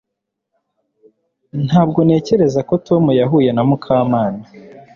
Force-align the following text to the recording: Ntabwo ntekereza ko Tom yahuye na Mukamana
Ntabwo 1.65 1.99
ntekereza 2.07 2.59
ko 2.69 2.73
Tom 2.87 3.03
yahuye 3.19 3.49
na 3.53 3.63
Mukamana 3.69 4.43